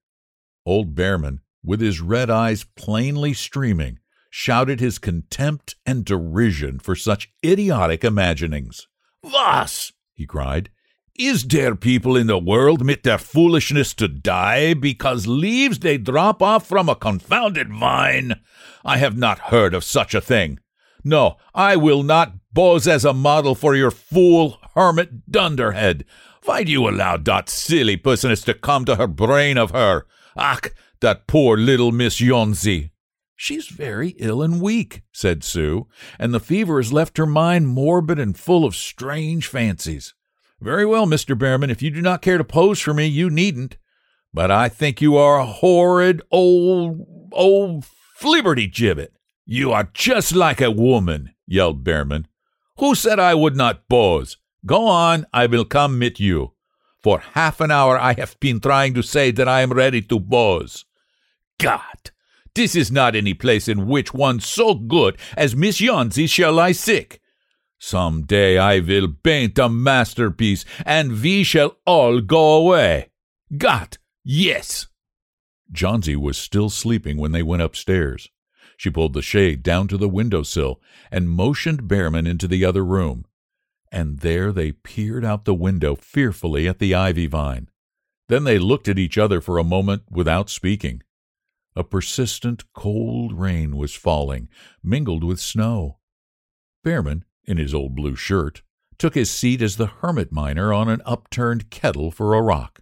Old 0.65 0.95
Behrman, 0.95 1.41
with 1.63 1.81
his 1.81 2.01
red 2.01 2.29
eyes 2.29 2.65
plainly 2.75 3.33
streaming, 3.33 3.99
shouted 4.29 4.79
his 4.79 4.97
contempt 4.97 5.75
and 5.85 6.05
derision 6.05 6.79
for 6.79 6.95
such 6.95 7.31
idiotic 7.45 8.03
imaginings. 8.03 8.87
Was, 9.23 9.91
he 10.13 10.25
cried, 10.25 10.69
is 11.15 11.45
there 11.45 11.75
people 11.75 12.15
in 12.15 12.27
the 12.27 12.39
world 12.39 12.85
mit 12.85 13.03
their 13.03 13.17
foolishness 13.17 13.93
to 13.95 14.07
die 14.07 14.73
because 14.73 15.27
leaves 15.27 15.79
they 15.79 15.97
drop 15.97 16.41
off 16.41 16.65
from 16.65 16.87
a 16.87 16.95
confounded 16.95 17.71
vine? 17.71 18.39
I 18.85 18.97
have 18.97 19.17
not 19.17 19.37
heard 19.37 19.73
of 19.73 19.83
such 19.83 20.15
a 20.15 20.21
thing. 20.21 20.59
No, 21.03 21.37
I 21.53 21.75
will 21.75 22.03
not 22.03 22.33
pose 22.53 22.87
as 22.87 23.05
a 23.05 23.13
model 23.13 23.55
for 23.55 23.75
your 23.75 23.91
fool 23.91 24.57
hermit 24.75 25.31
dunderhead. 25.31 26.05
Why 26.43 26.63
do 26.63 26.71
you 26.71 26.87
allow 26.87 27.17
dot 27.17 27.49
silly 27.49 27.97
personess 27.97 28.41
to 28.41 28.53
come 28.53 28.85
to 28.85 28.95
her 28.95 29.07
brain 29.07 29.57
of 29.57 29.71
her? 29.71 30.05
Ach, 30.35 30.69
that 31.01 31.27
poor 31.27 31.57
little 31.57 31.91
Miss 31.91 32.19
Yohnsy. 32.19 32.91
She's 33.35 33.67
very 33.67 34.09
ill 34.19 34.43
and 34.43 34.61
weak, 34.61 35.01
said 35.11 35.43
Sue, 35.43 35.87
and 36.19 36.33
the 36.33 36.39
fever 36.39 36.77
has 36.77 36.93
left 36.93 37.17
her 37.17 37.25
mind 37.25 37.67
morbid 37.67 38.19
and 38.19 38.37
full 38.37 38.65
of 38.65 38.75
strange 38.75 39.47
fancies. 39.47 40.13
Very 40.59 40.85
well, 40.85 41.07
Mr. 41.07 41.35
Behrman, 41.35 41.71
if 41.71 41.81
you 41.81 41.89
do 41.89 42.01
not 42.01 42.21
care 42.21 42.37
to 42.37 42.43
pose 42.43 42.79
for 42.79 42.93
me, 42.93 43.07
you 43.07 43.31
needn't. 43.31 43.77
But 44.31 44.51
I 44.51 44.69
think 44.69 45.01
you 45.01 45.17
are 45.17 45.39
a 45.39 45.45
horrid 45.45 46.21
old, 46.29 47.05
old 47.31 47.85
flibberty 48.19 48.71
gibbet. 48.71 49.09
You 49.53 49.73
are 49.73 49.89
just 49.93 50.33
like 50.33 50.61
a 50.61 50.71
woman, 50.71 51.33
yelled 51.45 51.83
Behrman. 51.83 52.25
Who 52.77 52.95
said 52.95 53.19
I 53.19 53.35
would 53.35 53.57
not 53.57 53.89
pose? 53.89 54.37
Go 54.65 54.87
on, 54.87 55.25
I 55.33 55.45
will 55.47 55.65
come 55.65 55.99
meet 55.99 56.21
you. 56.21 56.53
For 57.03 57.19
half 57.19 57.59
an 57.59 57.69
hour 57.69 57.99
I 57.99 58.13
have 58.13 58.39
been 58.39 58.61
trying 58.61 58.93
to 58.93 59.01
say 59.01 59.29
that 59.31 59.49
I 59.49 59.59
am 59.59 59.73
ready 59.73 60.01
to 60.03 60.21
pose. 60.21 60.85
God, 61.59 62.11
this 62.55 62.77
is 62.77 62.93
not 62.93 63.13
any 63.13 63.33
place 63.33 63.67
in 63.67 63.89
which 63.89 64.13
one 64.13 64.39
so 64.39 64.73
good 64.73 65.17
as 65.35 65.53
Miss 65.53 65.81
Yohnsy 65.81 66.29
shall 66.29 66.53
lie 66.53 66.71
sick. 66.71 67.19
Some 67.77 68.21
day 68.21 68.57
I 68.57 68.79
will 68.79 69.09
paint 69.21 69.59
a 69.59 69.67
masterpiece, 69.67 70.63
and 70.85 71.21
we 71.21 71.43
shall 71.43 71.75
all 71.85 72.21
go 72.21 72.53
away. 72.53 73.09
God, 73.57 73.97
yes. 74.23 74.87
Johnsy 75.73 76.15
was 76.15 76.37
still 76.37 76.69
sleeping 76.69 77.17
when 77.17 77.33
they 77.33 77.43
went 77.43 77.63
upstairs. 77.63 78.29
She 78.81 78.89
pulled 78.89 79.13
the 79.13 79.21
shade 79.21 79.61
down 79.61 79.87
to 79.89 79.97
the 79.99 80.09
window 80.09 80.41
sill 80.41 80.81
and 81.11 81.29
motioned 81.29 81.87
Behrman 81.87 82.25
into 82.25 82.47
the 82.47 82.65
other 82.65 82.83
room. 82.83 83.25
And 83.91 84.21
there 84.21 84.51
they 84.51 84.71
peered 84.71 85.23
out 85.23 85.45
the 85.45 85.53
window 85.53 85.95
fearfully 85.95 86.67
at 86.67 86.79
the 86.79 86.95
ivy 86.95 87.27
vine. 87.27 87.69
Then 88.27 88.43
they 88.43 88.57
looked 88.57 88.87
at 88.87 88.97
each 88.97 89.19
other 89.19 89.39
for 89.39 89.59
a 89.59 89.63
moment 89.63 90.05
without 90.09 90.49
speaking. 90.49 91.03
A 91.75 91.83
persistent 91.83 92.63
cold 92.73 93.39
rain 93.39 93.77
was 93.77 93.93
falling, 93.93 94.49
mingled 94.81 95.23
with 95.23 95.39
snow. 95.39 95.99
Behrman, 96.83 97.23
in 97.45 97.57
his 97.57 97.75
old 97.75 97.93
blue 97.95 98.15
shirt, 98.15 98.63
took 98.97 99.13
his 99.13 99.29
seat 99.29 99.61
as 99.61 99.75
the 99.77 99.93
hermit 100.01 100.31
miner 100.31 100.73
on 100.73 100.89
an 100.89 101.03
upturned 101.05 101.69
kettle 101.69 102.09
for 102.09 102.33
a 102.33 102.41
rock. 102.41 102.81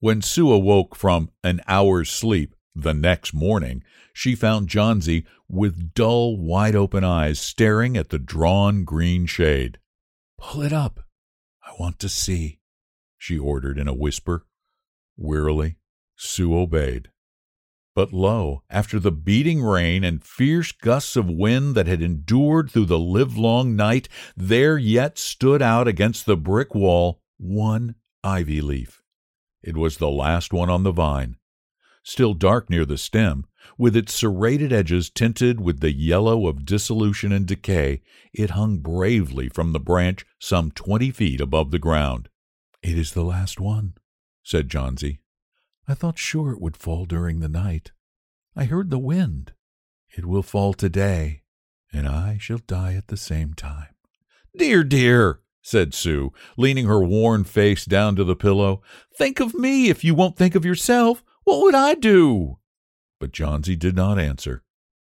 When 0.00 0.22
Sue 0.22 0.50
awoke 0.50 0.96
from 0.96 1.30
an 1.44 1.60
hour's 1.68 2.10
sleep 2.10 2.55
the 2.76 2.94
next 2.94 3.32
morning, 3.32 3.82
she 4.12 4.34
found 4.34 4.68
Johnsy 4.68 5.24
with 5.48 5.94
dull, 5.94 6.36
wide 6.36 6.76
open 6.76 7.04
eyes 7.04 7.40
staring 7.40 7.96
at 7.96 8.10
the 8.10 8.18
drawn 8.18 8.84
green 8.84 9.26
shade. 9.26 9.78
Pull 10.38 10.62
it 10.62 10.72
up. 10.72 11.00
I 11.64 11.72
want 11.80 11.98
to 12.00 12.08
see, 12.08 12.60
she 13.18 13.38
ordered 13.38 13.78
in 13.78 13.88
a 13.88 13.94
whisper. 13.94 14.46
Wearily, 15.16 15.76
Sue 16.16 16.56
obeyed. 16.56 17.08
But 17.94 18.12
lo, 18.12 18.62
after 18.68 19.00
the 19.00 19.10
beating 19.10 19.62
rain 19.62 20.04
and 20.04 20.22
fierce 20.22 20.70
gusts 20.70 21.16
of 21.16 21.30
wind 21.30 21.74
that 21.74 21.86
had 21.86 22.02
endured 22.02 22.70
through 22.70 22.84
the 22.84 22.98
livelong 22.98 23.74
night, 23.74 24.06
there 24.36 24.76
yet 24.76 25.18
stood 25.18 25.62
out 25.62 25.88
against 25.88 26.26
the 26.26 26.36
brick 26.36 26.74
wall 26.74 27.22
one 27.38 27.94
ivy 28.22 28.60
leaf. 28.60 29.02
It 29.62 29.76
was 29.76 29.96
the 29.96 30.10
last 30.10 30.52
one 30.52 30.68
on 30.68 30.82
the 30.82 30.92
vine. 30.92 31.36
Still 32.06 32.34
dark 32.34 32.70
near 32.70 32.84
the 32.84 32.98
stem, 32.98 33.46
with 33.76 33.96
its 33.96 34.14
serrated 34.14 34.72
edges 34.72 35.10
tinted 35.10 35.60
with 35.60 35.80
the 35.80 35.90
yellow 35.90 36.46
of 36.46 36.64
dissolution 36.64 37.32
and 37.32 37.44
decay, 37.44 38.00
it 38.32 38.50
hung 38.50 38.78
bravely 38.78 39.48
from 39.48 39.72
the 39.72 39.80
branch 39.80 40.24
some 40.38 40.70
twenty 40.70 41.10
feet 41.10 41.40
above 41.40 41.72
the 41.72 41.80
ground. 41.80 42.28
It 42.80 42.96
is 42.96 43.10
the 43.10 43.24
last 43.24 43.58
one, 43.58 43.94
said 44.44 44.68
Johnsy. 44.68 45.18
I 45.88 45.94
thought 45.94 46.16
sure 46.16 46.52
it 46.52 46.60
would 46.60 46.76
fall 46.76 47.06
during 47.06 47.40
the 47.40 47.48
night. 47.48 47.90
I 48.54 48.66
heard 48.66 48.90
the 48.90 49.00
wind. 49.00 49.54
It 50.16 50.26
will 50.26 50.44
fall 50.44 50.74
today, 50.74 51.42
and 51.92 52.06
I 52.06 52.38
shall 52.38 52.58
die 52.58 52.94
at 52.94 53.08
the 53.08 53.16
same 53.16 53.52
time. 53.52 53.96
Dear, 54.56 54.84
dear, 54.84 55.40
said 55.60 55.92
Sue, 55.92 56.32
leaning 56.56 56.86
her 56.86 57.02
worn 57.02 57.42
face 57.42 57.84
down 57.84 58.14
to 58.14 58.22
the 58.22 58.36
pillow. 58.36 58.80
Think 59.18 59.40
of 59.40 59.54
me 59.54 59.88
if 59.88 60.04
you 60.04 60.14
won't 60.14 60.36
think 60.36 60.54
of 60.54 60.64
yourself. 60.64 61.24
What 61.46 61.62
would 61.62 61.76
I 61.76 61.94
do? 61.94 62.58
But 63.20 63.30
Johnsy 63.30 63.76
did 63.76 63.94
not 63.94 64.18
answer. 64.18 64.64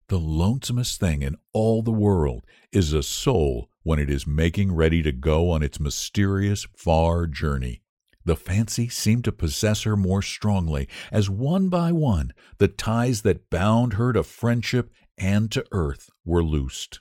The 0.06 0.20
lonesomest 0.20 0.96
thing 0.98 1.22
in 1.22 1.34
all 1.52 1.82
the 1.82 1.90
world 1.90 2.44
is 2.70 2.92
a 2.92 3.02
soul 3.02 3.70
when 3.82 3.98
it 3.98 4.08
is 4.08 4.24
making 4.24 4.72
ready 4.72 5.02
to 5.02 5.10
go 5.10 5.50
on 5.50 5.64
its 5.64 5.80
mysterious 5.80 6.64
far 6.76 7.26
journey. 7.26 7.82
The 8.24 8.36
fancy 8.36 8.88
seemed 8.88 9.24
to 9.24 9.32
possess 9.32 9.82
her 9.82 9.96
more 9.96 10.22
strongly 10.22 10.88
as 11.10 11.28
one 11.28 11.70
by 11.70 11.90
one 11.90 12.30
the 12.58 12.68
ties 12.68 13.22
that 13.22 13.50
bound 13.50 13.94
her 13.94 14.12
to 14.12 14.22
friendship 14.22 14.92
and 15.18 15.50
to 15.50 15.66
earth 15.72 16.08
were 16.24 16.44
loosed. 16.44 17.00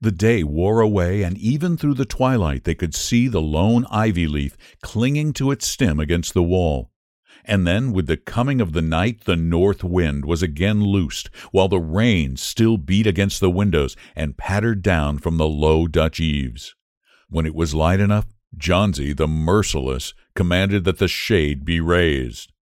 The 0.00 0.12
day 0.12 0.44
wore 0.44 0.80
away, 0.80 1.24
and 1.24 1.36
even 1.38 1.76
through 1.76 1.94
the 1.94 2.04
twilight 2.04 2.62
they 2.62 2.76
could 2.76 2.94
see 2.94 3.26
the 3.26 3.42
lone 3.42 3.84
ivy 3.90 4.28
leaf 4.28 4.56
clinging 4.80 5.32
to 5.32 5.50
its 5.50 5.66
stem 5.66 5.98
against 5.98 6.34
the 6.34 6.42
wall. 6.44 6.92
And 7.48 7.64
then, 7.64 7.92
with 7.92 8.08
the 8.08 8.16
coming 8.16 8.60
of 8.60 8.72
the 8.72 8.82
night, 8.82 9.24
the 9.24 9.36
north 9.36 9.84
wind 9.84 10.24
was 10.24 10.42
again 10.42 10.82
loosed, 10.82 11.30
while 11.52 11.68
the 11.68 11.78
rain 11.78 12.36
still 12.36 12.76
beat 12.76 13.06
against 13.06 13.38
the 13.38 13.50
windows 13.50 13.96
and 14.16 14.36
pattered 14.36 14.82
down 14.82 15.18
from 15.18 15.36
the 15.36 15.46
low 15.46 15.86
Dutch 15.86 16.18
eaves. 16.18 16.74
When 17.28 17.46
it 17.46 17.54
was 17.54 17.72
light 17.72 18.00
enough, 18.00 18.26
Johnsy, 18.56 19.12
the 19.12 19.28
merciless, 19.28 20.12
commanded 20.34 20.84
that 20.84 20.98
the 20.98 21.06
shade 21.08 21.64
be 21.64 21.78
raised. 21.78 22.52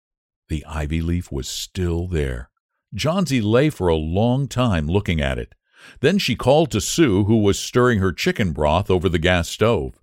The 0.48 0.64
ivy 0.66 1.00
leaf 1.00 1.32
was 1.32 1.48
still 1.48 2.06
there. 2.06 2.50
Johnsy 2.94 3.40
lay 3.40 3.70
for 3.70 3.88
a 3.88 3.96
long 3.96 4.48
time 4.48 4.86
looking 4.86 5.20
at 5.20 5.38
it. 5.38 5.54
Then 6.00 6.18
she 6.18 6.36
called 6.36 6.70
to 6.72 6.80
Sue, 6.80 7.24
who 7.24 7.38
was 7.38 7.58
stirring 7.58 8.00
her 8.00 8.12
chicken 8.12 8.52
broth 8.52 8.90
over 8.90 9.08
the 9.08 9.18
gas 9.18 9.48
stove. 9.48 10.00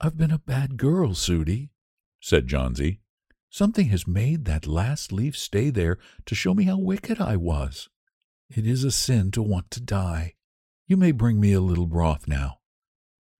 I've 0.00 0.16
been 0.16 0.30
a 0.30 0.38
bad 0.38 0.76
girl, 0.76 1.10
Sudie, 1.10 1.70
said 2.20 2.46
Johnsy. 2.46 3.00
Something 3.56 3.86
has 3.86 4.06
made 4.06 4.44
that 4.44 4.66
last 4.66 5.12
leaf 5.12 5.34
stay 5.34 5.70
there 5.70 5.96
to 6.26 6.34
show 6.34 6.52
me 6.52 6.64
how 6.64 6.78
wicked 6.78 7.22
I 7.22 7.36
was. 7.36 7.88
It 8.50 8.66
is 8.66 8.84
a 8.84 8.90
sin 8.90 9.30
to 9.30 9.42
want 9.42 9.70
to 9.70 9.80
die. 9.80 10.34
You 10.86 10.98
may 10.98 11.10
bring 11.10 11.40
me 11.40 11.54
a 11.54 11.62
little 11.62 11.86
broth 11.86 12.28
now, 12.28 12.58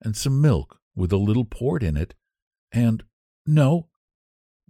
and 0.00 0.16
some 0.16 0.40
milk 0.40 0.80
with 0.94 1.12
a 1.12 1.18
little 1.18 1.44
port 1.44 1.82
in 1.82 1.98
it, 1.98 2.14
and 2.72 3.04
no, 3.44 3.88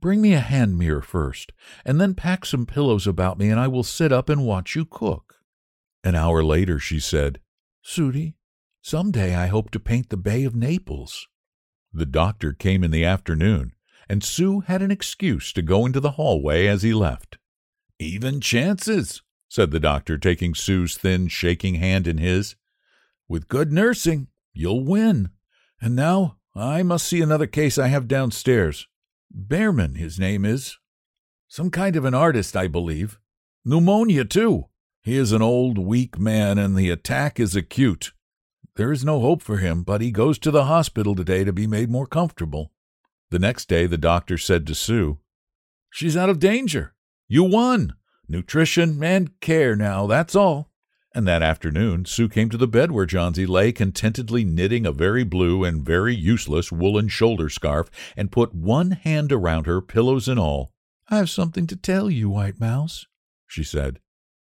bring 0.01 0.21
me 0.21 0.33
a 0.33 0.41
hand 0.41 0.81
mirror 0.81 1.01
first, 1.01 1.53
and 1.85 2.01
then 2.01 2.15
pack 2.15 2.45
some 2.45 2.67
pillows 2.67 3.07
about 3.07 3.39
me, 3.39 3.49
and 3.49 3.61
I 3.61 3.69
will 3.69 3.85
sit 3.85 4.11
up 4.11 4.29
and 4.29 4.45
watch 4.45 4.75
you 4.75 4.85
cook. 4.85 5.37
An 6.03 6.17
hour 6.17 6.43
later, 6.43 6.81
she 6.81 6.99
said, 6.99 7.39
Sudie, 7.85 8.35
some 8.83 9.13
day 9.13 9.37
I 9.37 9.47
hope 9.47 9.71
to 9.71 9.79
paint 9.79 10.09
the 10.09 10.17
Bay 10.17 10.43
of 10.43 10.57
Naples. 10.57 11.29
The 11.93 12.05
doctor 12.05 12.53
came 12.53 12.83
in 12.83 12.91
the 12.91 13.05
afternoon, 13.05 13.75
and 14.09 14.23
Sue 14.23 14.61
had 14.61 14.83
an 14.83 14.91
excuse 14.91 15.53
to 15.53 15.63
go 15.63 15.87
into 15.87 16.01
the 16.01 16.13
hallway 16.13 16.67
as 16.67 16.83
he 16.83 16.93
left. 16.93 17.39
Even 17.99 18.41
chances, 18.41 19.23
said 19.49 19.71
the 19.71 19.81
doctor, 19.81 20.19
taking 20.19 20.55
Sue's 20.55 20.97
thin, 20.97 21.29
shaking 21.29 21.77
hand 21.77 22.07
in 22.07 22.19
his. 22.19 22.57
With 23.29 23.49
good 23.49 23.73
nursing, 23.73 24.29
you'll 24.53 24.85
win. 24.85 25.31
And 25.81 25.97
now 25.97 26.39
I 26.55 26.83
must 26.83 27.07
see 27.07 27.21
another 27.21 27.47
case 27.47 27.79
I 27.79 27.89
have 27.89 28.09
downstairs. 28.09 28.87
Behrman, 29.31 29.97
his 29.97 30.19
name 30.19 30.45
is. 30.45 30.79
Some 31.49 31.71
kind 31.71 31.97
of 31.97 32.05
an 32.05 32.15
artist, 32.15 32.57
I 32.57 32.67
believe. 32.69 33.19
Pneumonia, 33.65 34.25
too. 34.25 34.67
He 35.03 35.17
is 35.17 35.33
an 35.33 35.43
old, 35.43 35.79
weak 35.79 36.19
man, 36.19 36.59
and 36.59 36.77
the 36.77 36.91
attack 36.91 37.39
is 37.39 37.55
acute. 37.55 38.13
There 38.77 38.93
is 38.93 39.05
no 39.05 39.21
hope 39.21 39.43
for 39.43 39.59
him, 39.59 39.83
but 39.83 40.01
he 40.01 40.11
goes 40.11 40.39
to 40.41 40.51
the 40.51 40.65
hospital 40.65 41.15
today 41.15 41.45
to 41.45 41.53
be 41.53 41.67
made 41.67 41.91
more 41.91 42.07
comfortable. 42.07 42.73
The 43.31 43.39
next 43.39 43.69
day, 43.69 43.87
the 43.87 43.99
doctor 43.99 44.39
said 44.39 44.67
to 44.67 44.75
Sue, 44.75 45.19
She's 45.91 46.17
out 46.17 46.31
of 46.31 46.39
danger. 46.39 46.95
You 47.29 47.43
won. 47.45 47.95
Nutrition 48.29 49.03
and 49.03 49.41
care 49.41 49.75
now, 49.77 50.07
that's 50.07 50.35
all. 50.35 50.71
And 51.15 51.27
that 51.27 51.43
afternoon, 51.43 52.05
Sue 52.05 52.29
came 52.29 52.51
to 52.51 52.59
the 52.59 52.69
bed 52.69 52.93
where 52.93 53.07
Johnsy 53.07 53.47
lay 53.47 53.73
contentedly 53.73 54.45
knitting 54.45 54.85
a 54.85 54.93
very 54.93 55.25
blue 55.25 55.65
and 55.65 55.83
very 55.83 56.15
useless 56.15 56.71
woolen 56.71 57.09
shoulder 57.09 57.49
scarf 57.49 57.91
and 58.17 58.31
put 58.31 58.55
one 58.55 58.91
hand 58.91 59.33
around 59.33 59.67
her, 59.67 59.81
pillows 59.81 60.29
and 60.29 60.39
all. 60.39 60.73
I 61.09 61.17
have 61.17 61.31
something 61.31 61.67
to 61.69 61.77
tell 61.77 62.11
you, 62.11 62.29
White 62.29 62.61
Mouse, 62.61 63.07
she 63.47 63.65
said. 63.65 64.01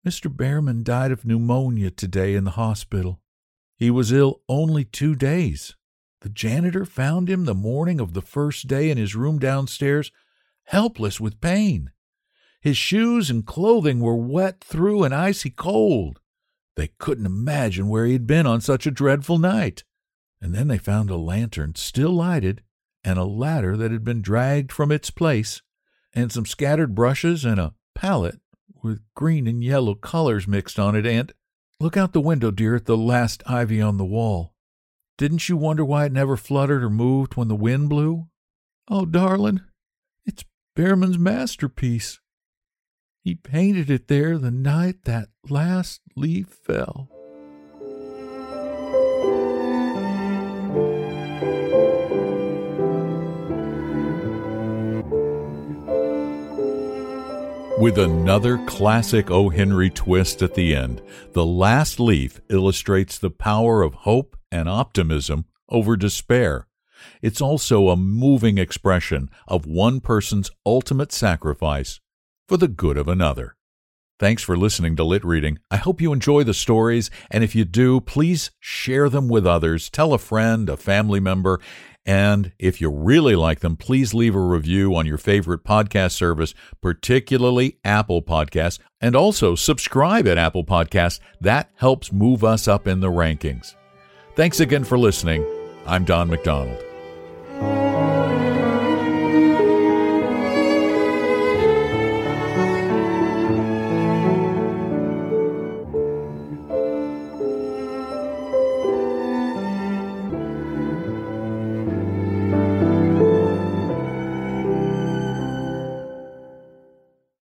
Mr. 0.07 0.33
Behrman 0.33 0.83
died 0.83 1.11
of 1.11 1.25
pneumonia 1.25 1.89
today 1.89 2.35
in 2.35 2.43
the 2.43 2.51
hospital. 2.51 3.19
He 3.75 3.89
was 3.89 4.11
ill 4.11 4.41
only 4.47 4.83
two 4.85 5.15
days. 5.15 5.75
The 6.21 6.29
janitor 6.29 6.85
found 6.85 7.29
him 7.29 7.45
the 7.45 7.55
morning 7.55 7.99
of 7.99 8.13
the 8.13 8.21
first 8.21 8.67
day 8.67 8.89
in 8.89 8.97
his 8.97 9.15
room 9.15 9.39
downstairs, 9.39 10.11
helpless 10.65 11.19
with 11.19 11.39
pain. 11.39 11.91
His 12.61 12.77
shoes 12.77 13.29
and 13.29 13.45
clothing 13.45 14.01
were 14.01 14.17
wet 14.17 14.61
through 14.61 15.03
and 15.03 15.13
icy 15.13 15.49
cold. 15.49 16.19
They 16.75 16.89
couldn't 16.97 17.25
imagine 17.25 17.87
where 17.87 18.05
he 18.05 18.13
had 18.13 18.27
been 18.27 18.45
on 18.45 18.59
such 18.59 18.85
a 18.85 18.91
dreadful 18.91 19.37
night. 19.37 19.83
And 20.41 20.53
then 20.53 20.67
they 20.67 20.77
found 20.77 21.09
a 21.09 21.15
lantern 21.15 21.75
still 21.75 22.11
lighted, 22.11 22.63
and 23.03 23.17
a 23.17 23.23
ladder 23.23 23.77
that 23.77 23.91
had 23.91 24.03
been 24.03 24.21
dragged 24.21 24.71
from 24.71 24.91
its 24.91 25.09
place, 25.09 25.61
and 26.13 26.31
some 26.31 26.45
scattered 26.45 26.95
brushes 26.95 27.45
and 27.45 27.59
a 27.59 27.73
palette 27.95 28.41
with 28.81 29.01
green 29.15 29.47
and 29.47 29.63
yellow 29.63 29.95
colors 29.95 30.47
mixed 30.47 30.79
on 30.79 30.95
it, 30.95 31.05
and 31.05 31.33
look 31.79 31.95
out 31.95 32.13
the 32.13 32.21
window, 32.21 32.51
dear, 32.51 32.75
at 32.75 32.85
the 32.85 32.97
last 32.97 33.41
ivy 33.45 33.81
on 33.81 33.97
the 33.97 34.05
wall. 34.05 34.53
Didn't 35.19 35.49
you 35.49 35.57
wonder 35.57 35.83
why 35.83 36.05
it 36.05 36.13
never 36.13 36.37
fluttered 36.37 36.81
or 36.81 36.89
moved 36.89 37.35
when 37.35 37.49
the 37.49 37.55
wind 37.55 37.89
blew? 37.89 38.27
Oh, 38.87 39.05
darling, 39.05 39.59
it's 40.25 40.45
Behrman's 40.77 41.19
masterpiece. 41.19 42.21
He 43.21 43.35
painted 43.35 43.89
it 43.89 44.07
there 44.07 44.37
the 44.37 44.49
night 44.49 45.03
that 45.03 45.27
last 45.49 45.99
leaf 46.15 46.47
fell. 46.47 47.09
With 57.77 57.97
another 57.97 58.57
classic 58.67 59.29
O. 59.29 59.49
Henry 59.49 59.89
twist 59.89 60.41
at 60.41 60.53
the 60.53 60.73
end, 60.73 61.01
the 61.33 61.45
last 61.45 61.99
leaf 61.99 62.39
illustrates 62.49 63.19
the 63.19 63.29
power 63.29 63.83
of 63.83 63.93
hope 63.93 64.38
and 64.51 64.69
optimism 64.69 65.45
over 65.69 65.95
despair. 65.95 66.67
It's 67.21 67.41
also 67.41 67.89
a 67.89 67.95
moving 67.95 68.57
expression 68.57 69.29
of 69.47 69.65
one 69.65 70.01
person's 70.01 70.51
ultimate 70.65 71.11
sacrifice 71.11 71.99
for 72.47 72.57
the 72.57 72.67
good 72.67 72.97
of 72.97 73.07
another. 73.07 73.55
Thanks 74.19 74.43
for 74.43 74.57
listening 74.57 74.97
to 74.97 75.05
Lit 75.05 75.23
Reading. 75.23 75.59
I 75.71 75.77
hope 75.77 76.01
you 76.01 76.11
enjoy 76.11 76.43
the 76.43 76.53
stories, 76.53 77.09
and 77.31 77.41
if 77.41 77.55
you 77.55 77.63
do, 77.63 78.01
please 78.01 78.51
share 78.59 79.07
them 79.07 79.29
with 79.29 79.47
others. 79.47 79.89
Tell 79.89 80.13
a 80.13 80.17
friend, 80.17 80.67
a 80.67 80.75
family 80.75 81.21
member, 81.21 81.61
and 82.05 82.51
if 82.59 82.81
you 82.81 82.89
really 82.89 83.35
like 83.35 83.61
them, 83.61 83.77
please 83.77 84.13
leave 84.13 84.35
a 84.35 84.39
review 84.39 84.93
on 84.93 85.05
your 85.05 85.17
favorite 85.17 85.63
podcast 85.63 86.11
service, 86.13 86.53
particularly 86.81 87.77
Apple 87.85 88.21
Podcasts, 88.21 88.79
and 88.99 89.15
also 89.15 89.55
subscribe 89.55 90.27
at 90.27 90.37
Apple 90.37 90.65
Podcasts. 90.65 91.21
That 91.39 91.69
helps 91.75 92.11
move 92.11 92.43
us 92.43 92.67
up 92.67 92.87
in 92.87 92.99
the 92.99 93.11
rankings. 93.11 93.75
Thanks 94.39 94.61
again 94.61 94.85
for 94.85 94.97
listening. 94.97 95.45
I'm 95.85 96.05
Don 96.05 96.29
McDonald. 96.29 96.88